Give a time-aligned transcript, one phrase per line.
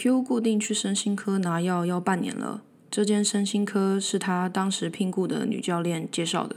[0.00, 6.54] Q 固定去身心科拿药要半年了，这间身心科是他当时聘雇的女教练介绍的，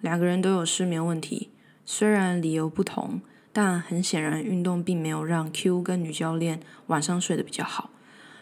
[0.00, 1.50] 两个人都有失眠问题，
[1.84, 3.20] 虽然理由不同，
[3.52, 7.90] 但很显然运动并没有让 Q 跟女教练晚上睡得比较好。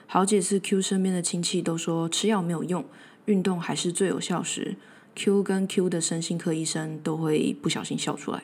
[0.07, 2.85] 好几次 Q 身边的亲戚都说吃药没有用，
[3.25, 4.77] 运动还是最有效时
[5.15, 8.43] ，Q 跟 Q 的身心科医生都会不小心笑出来。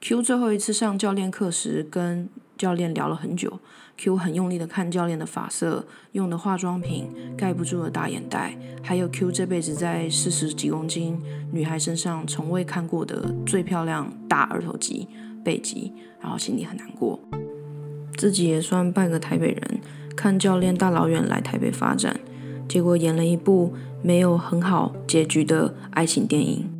[0.00, 3.58] Q 最后一次上教练课时，跟教练聊了很久。
[3.96, 15.08] Q 很用力的看教练的发色、用的化妆品、盖不住的大眼袋，还有 Q 这辈子在四十几公斤女孩身上从未看过的最漂亮大二头肌、
[15.44, 17.18] 背肌，然后心里很难过。
[18.16, 19.80] 自己也算半个台北人，
[20.14, 22.20] 看教练大老远来台北发展，
[22.68, 26.77] 结果演了一部没有很好结局的爱情电影。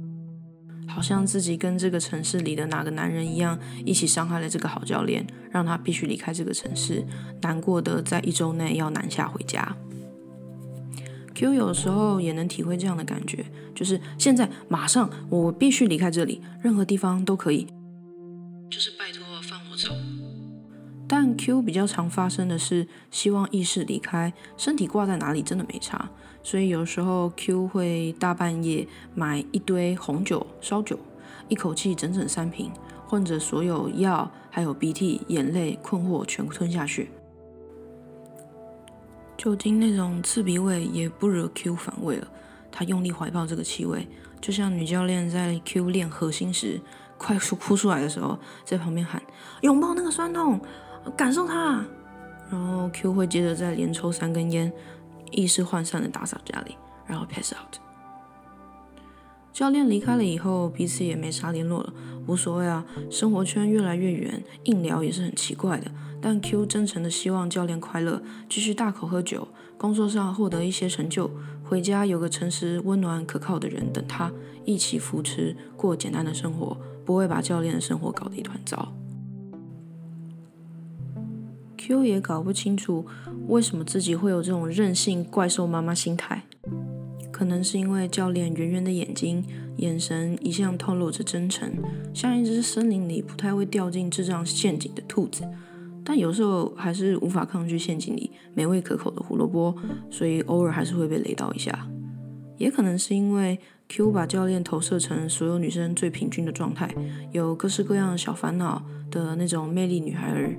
[0.88, 7.04] 好像自己跟这个城市里的哪个男人一样，一起伤害了这个好教练，让他必须离开这个城市，
[7.42, 9.76] 难过的在一周内要南下回家。
[11.34, 17.68] Q 有时候也能体会这样的感觉，就是现在马上我必须离开这里，任何地方都可以，
[18.68, 19.94] 就是拜托放我走。
[21.06, 26.10] 但 Q 比较常发生的是，希望意识离开，身体挂在哪里真的没差。
[26.42, 30.98] 所以有时候 Q 会大半夜买一堆红酒、烧酒，
[31.48, 32.72] 一口气整整三瓶，
[33.06, 37.10] 混着所有药，还有鼻涕、眼泪、困惑全吞下去。
[39.36, 42.26] 酒精那种刺鼻味也不惹 Q 反胃了，
[42.72, 44.08] 他用力怀抱这个气味，
[44.40, 46.80] 就像女教练在 Q 练核心时
[47.16, 49.22] 快速哭出来的时候，在旁边喊
[49.62, 50.60] ：“拥抱那个酸痛。”
[51.16, 51.82] 感受它，
[52.50, 54.70] 然后 Q 会接着再连抽三根烟，
[55.32, 56.76] 意识涣散的打扫家里，
[57.06, 57.78] 然后 pass out。
[59.52, 61.92] 教练离开了以后，彼此也没啥联络了，
[62.26, 65.90] 无所谓啊，生活圈越来越远，硬聊也是很奇怪的。
[66.20, 71.30] 但 Q 真诚的希望教练快乐，继续大口喝酒，工作上获得一些成就，
[71.64, 74.30] 回家有个诚实、温暖、可靠的人等他，
[74.64, 78.92] 一起扶持过简单的生活，不会把教练的生活搞得一团糟。
[81.88, 83.06] Q 也搞不清楚
[83.46, 86.42] 为什么自己会有这种任性怪兽妈妈心态，
[87.32, 89.42] 可能是因为教练圆圆的眼睛，
[89.78, 91.72] 眼神一向透露着真诚，
[92.12, 95.48] 像一只森林里不太会掉进智障陷阱的兔子，
[96.04, 99.74] 但有时候还是无法抗拒陷阱里美味可口的胡萝卜，
[100.10, 101.88] 所以偶尔还是会被雷到一下。
[102.58, 106.94] 也可能是因为 Q 把教练投射成所有女生最平均的状态，
[107.32, 110.54] 有各式各样小烦恼的那种魅力女孩儿。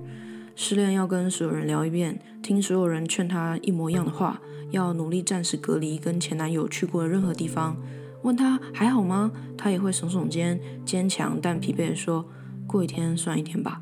[0.61, 7.77] 失恋要跟所有人聊一遍，听所有人劝他一模一样的话，要努力暂时隔离跟前男友去过的任何地方。
[8.23, 9.31] 问他还好吗？
[9.57, 12.25] 他也会耸耸肩，坚强但疲惫地说
[12.67, 13.81] ：“过一天算一天吧。”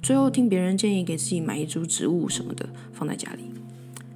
[0.00, 3.52] 最后听别人建议给自己买一株植物什么的放在家里。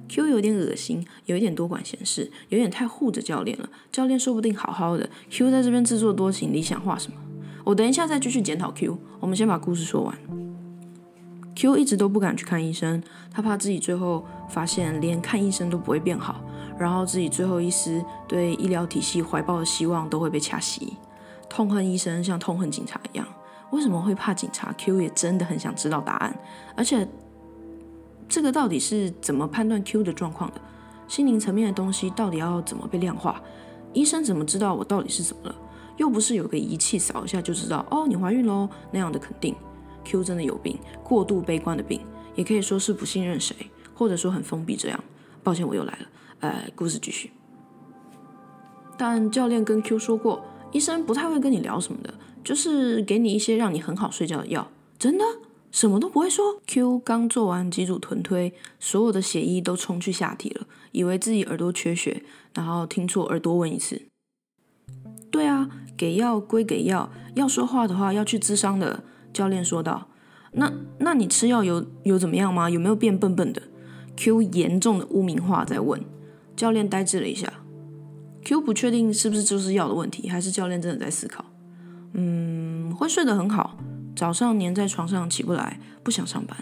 [0.07, 3.69] Q 有点恶心，有一点多管闲事，有点太护着教练了。
[3.91, 7.17] 教练说不定好好的，Q 在这边自作多情，理想化什么？
[7.65, 8.97] 我等一下再继续检讨 Q。
[9.19, 10.46] 我们先把故事说完。
[11.57, 13.01] Q 一直都不敢去看医生，
[13.31, 16.39] 他怕自己最后发现连看医生都不会变好，
[16.77, 20.93] 然后自己最后一丝对医疗体系怀抱的希望都会被掐熄。
[21.49, 23.27] 痛恨医生像痛恨警察一样，
[23.71, 26.37] 为什么会怕警察？Q 也真的很想知道答案。
[26.75, 27.07] 而且，
[28.29, 30.61] 这个到底是怎么判断 Q 的状况的？
[31.07, 33.41] 心灵层面的东西到底要怎么被量化？
[33.93, 35.55] 医生怎么知道我到底是怎么了？
[35.95, 39.55] 又不是有个仪器扫一下就知道哦，你怀孕喽那样的肯定。
[40.07, 41.99] Q 真的有病，过度悲观的病，
[42.33, 43.53] 也可以说是不信任谁，
[43.93, 45.03] 或者说很封闭这样。
[45.43, 46.07] 抱歉，我又来了。
[46.39, 47.31] 呃，故事继续。
[48.97, 54.71] 但教练跟 Q 说过，医生不太会跟你聊什么的，就是给你一些让你很好睡觉的药。
[54.97, 55.25] 真的，
[55.71, 56.61] 什么都不会说。
[56.65, 64.03] Q 刚做完几组臀推，所有的血液都冲去下体了，以为自己耳朵缺血，然后听错耳朵问一次。
[65.29, 69.03] 对啊，给药归给药，要说话的话要去咨商的。
[69.33, 70.07] 教练说道
[70.53, 72.69] ：“那那你吃药有有怎么样吗？
[72.69, 73.61] 有没有变笨笨的
[74.15, 76.01] ？”Q 严重的污名化在问。
[76.55, 77.51] 教练呆滞了一下。
[78.43, 81.45] Q 不确定是不是就是药的问题，还是教练真的在思考。
[82.13, 83.77] 嗯，会睡得很好，
[84.15, 86.57] 早上黏在床上起不来，不想上班。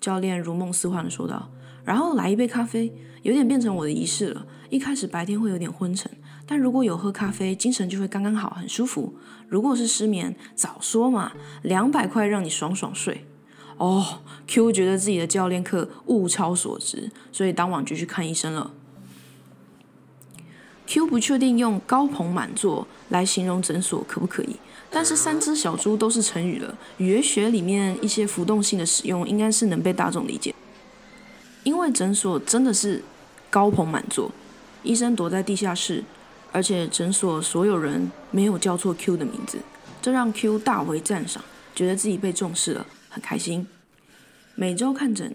[0.00, 1.50] 教练如梦似幻的说道。
[1.82, 2.92] 然后来一杯咖啡，
[3.22, 4.46] 有点变成我的仪式了。
[4.68, 6.10] 一开始白天会有点昏沉。
[6.50, 9.14] 但如果有喝咖啡，精神就会刚刚好，很舒服。
[9.46, 11.30] 如果是失眠，早说嘛，
[11.62, 13.24] 两百块让你爽爽睡。
[13.76, 14.18] 哦
[14.48, 18.72] ，Q 觉得自己的教练课物超所值，所以当晚就去看医生了。
[20.88, 24.56] Q 不确定用高朋满座来形容诊所可不可以，
[24.90, 30.52] 但是三只小猪都是成语了，语言学里面一些浮动性的使用应该是能被大众理解。
[31.62, 33.04] 因为诊所真的是
[33.48, 34.32] 高朋满座，
[34.82, 36.02] 医生躲在地下室，
[36.52, 39.58] 而且诊所所有人没有叫错 Q 的名字，
[40.02, 41.42] 这让 Q 大为赞赏，
[41.74, 43.66] 觉得自己被重视了，很开心。
[44.54, 45.34] 每周看诊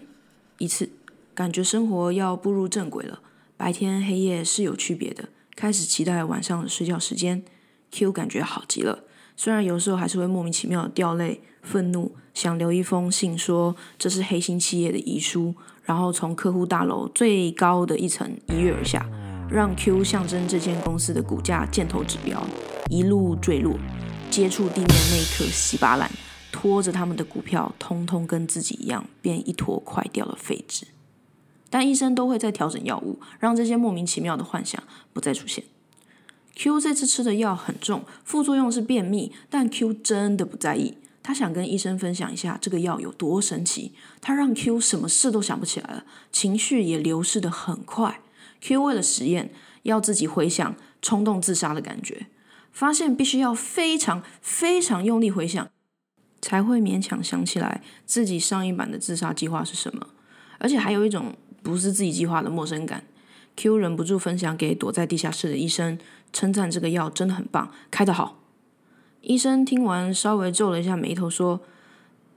[0.58, 0.90] 一次，
[1.34, 3.20] 感觉生活要步入正轨了。
[3.56, 7.42] 白天黑夜是有区别的，开始期待晚上的睡觉时间。
[7.90, 9.04] Q 感觉好极了，
[9.36, 15.54] 虽然有时候还是会莫名其妙的掉泪、愤怒，想留一封信说这是黑心企业的遗书，
[15.84, 19.08] 然后从客户大楼最高的一层一跃而下，
[19.48, 22.44] 让 Q 象征这间公司的股价箭头指标
[22.90, 23.78] 一路坠落，
[24.28, 26.10] 接触地面那一刻稀巴烂，
[26.50, 30.88] 拖着他们的股票通通跟自己一样变一坨快掉的废纸。
[31.70, 34.82] 但医生都会在调整药物，让这些莫名其妙的幻想
[35.12, 35.64] 不再出现。
[36.56, 40.96] Q 这次吃的药很重，副作用是便秘，但 Q 真的不在意。
[41.22, 43.92] 他想跟医生分享一下这个药有多神奇。
[44.20, 48.20] 他让 Q 什么事都想不起来了，情绪也流逝的很快。
[48.66, 49.52] Q 为了实验，
[49.84, 52.26] 要自己回想冲动自杀的感觉，
[52.72, 55.68] 发现必须要非常非常用力回想，
[56.40, 60.08] 才会勉强想起来自己上一版的自杀计划是什么，
[60.58, 61.36] 而且还有一种。
[61.62, 63.02] 不是自己计划的陌生感
[63.56, 65.98] ，Q 忍不住分享给躲在地下室的医生，
[66.32, 68.38] 称赞这个药真的很棒，开得好。
[69.22, 71.60] 医生听完稍微皱了一下眉头，说：“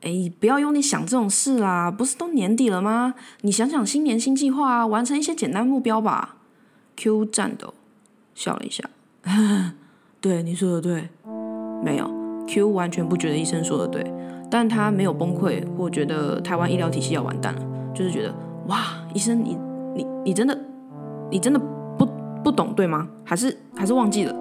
[0.01, 3.15] 哎，不要用力想这种事啦，不是都年底了吗？
[3.41, 6.37] 你想想新年新计划啊，完成一些简单目标吧。
[6.95, 7.73] ”Q 战斗
[8.35, 8.83] 笑了一下，
[10.19, 11.09] 对你说的对，
[11.83, 12.09] 没有
[12.47, 14.05] Q 完全不觉得医生说的对，
[14.51, 17.61] 但他没有崩溃或觉得台湾医疗体系要完蛋了，
[17.93, 18.33] 就是觉得。
[18.67, 18.83] 哇，
[19.15, 19.57] 医生，你
[19.95, 20.55] 你你真的，
[21.31, 21.59] 你真的
[21.97, 22.05] 不
[22.43, 23.07] 不懂对吗？
[23.23, 24.35] 还是还是忘记了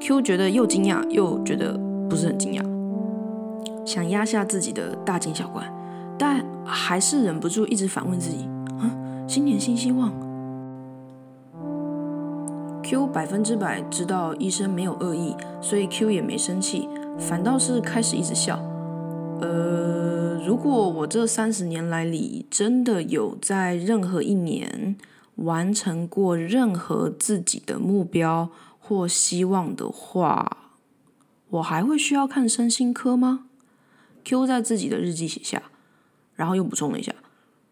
[0.00, 1.78] ？Q 觉得又惊讶又觉得
[2.10, 2.62] 不是很惊讶，
[3.84, 5.62] 想压下自己的大惊小怪，
[6.18, 8.48] 但还是忍不住一直反问自己：
[8.78, 8.90] 啊，
[9.28, 10.12] 新年新希望。
[12.82, 16.88] Q 百分之百知道医生没有恶意，所以 Q 也没生气，
[17.18, 18.58] 反倒是开始一直笑。
[19.40, 24.96] 呃，如果我这三十年来里真的有在任何一年
[25.36, 30.58] 完成过任何自己的目标或希望的话，
[31.50, 33.46] 我还会需要看身心科吗
[34.24, 35.62] ？Q 在自己的日记写下，
[36.34, 37.14] 然后又补充了一下，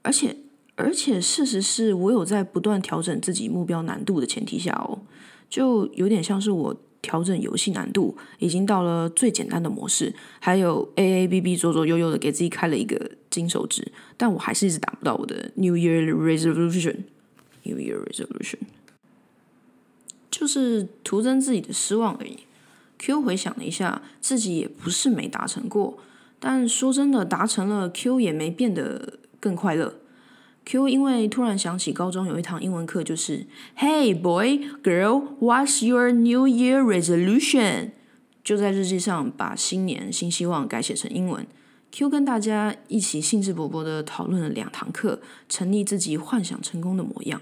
[0.02, 0.36] 而且
[0.76, 5.00] 而且事实是我有在不断调整自己目标难度的前提下哦，
[5.48, 6.76] 就有点像是我。
[7.02, 10.14] 调整游戏难度，已经到了最简单的模式。
[10.38, 16.98] 还有 A A B B 左左右右的给自己开了一个金手指，但我还是一直达不到我的 New Year Resolution。
[17.64, 18.58] New Year Resolution
[20.30, 22.38] 就是徒增自己的失望而已。
[22.98, 25.98] Q 回想了一下，自己也不是没达成过，
[26.44, 29.94] 但说真的，达成了，Q 也没变得更快乐。
[30.64, 33.46] Q 因为突然想起高中有一堂英文课，就是
[33.78, 37.92] Hey boy, girl, what's your New Year resolution？
[38.42, 41.46] 就在日记上把新年新希望改写成英文。
[41.92, 47.40] Q 跟大家一起兴致勃勃的讨论了两堂课，成立自己幻想成功的模样，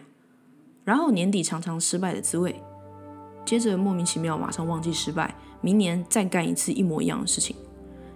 [0.85, 2.55] 然后年底常常失败的滋味。
[3.47, 7.57] 接着莫名其妙马上忘记失败，明年再干一次一模一样的事情。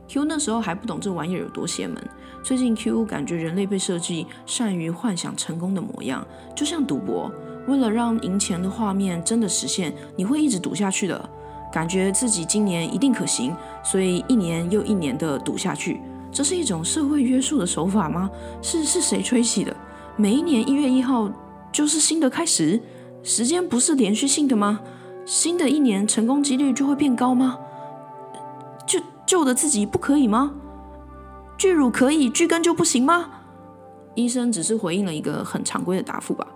[0.08, 1.96] Q 那时候还不懂这玩意儿有多邪门。
[2.42, 7.30] 最近 Q 感觉人类被设计善于幻想成功的模样，就像赌博，
[7.66, 11.30] 为了让赢钱的画面真的实现，你会一直赌下去的。
[11.72, 16.00] 感觉自己今年一定可行，所以一年又一年的赌下去。
[16.30, 18.30] 这是一种社会约束的手法吗？
[18.60, 19.74] 是是谁吹起的？
[20.16, 21.30] 每一年一月一号
[21.72, 22.80] 就是新的开始？
[23.22, 24.80] 时间不是连续性的吗？
[25.24, 27.58] 新的一年成功几率就会变高吗？
[29.34, 30.54] 旧的自己不可以吗？
[31.58, 33.30] 巨乳可以，巨根就不行吗？
[34.14, 36.46] 医生只是回应了一个很常规的答复吧。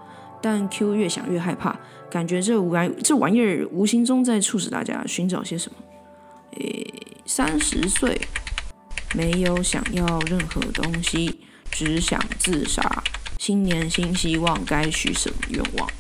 [0.40, 1.76] 但 Q 越想越害怕，
[2.08, 5.78] 感觉这玩这玩意儿无形中在促使大家寻找些什么。
[6.60, 6.94] 诶，
[7.26, 8.16] 三十岁
[9.12, 11.40] 没有想要任何东西，
[11.72, 13.02] 只想自杀。
[13.40, 15.90] 新年新希望，该许什么愿望？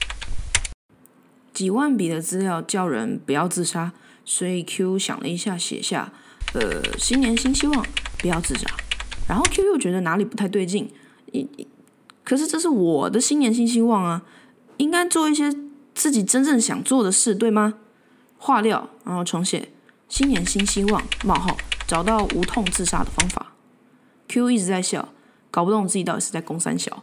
[1.52, 3.90] 几万笔的资料叫人不要自杀，
[4.24, 6.12] 所以 Q 想了一下，写下。
[6.54, 7.86] 呃，新年新希望，
[8.18, 8.66] 不要自杀。
[9.28, 10.90] 然后 Q 又觉得哪里不太对劲，
[11.32, 11.46] 一
[12.24, 14.22] 可是这是我的新年新希望啊，
[14.78, 15.54] 应该做一些
[15.94, 17.74] 自己真正想做的事，对吗？
[18.38, 19.68] 划掉，然后重写，
[20.08, 23.52] 新年新希望，冒号，找到无痛自杀的方法。
[24.28, 25.08] Q 一直在笑，
[25.50, 27.02] 搞不懂自己到底是在攻三小。